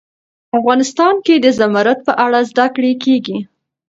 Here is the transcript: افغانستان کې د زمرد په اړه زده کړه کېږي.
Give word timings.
افغانستان 0.57 1.13
کې 1.25 1.35
د 1.39 1.47
زمرد 1.59 1.99
په 2.07 2.13
اړه 2.25 2.39
زده 2.49 2.65
کړه 2.75 2.91
کېږي. 3.03 3.37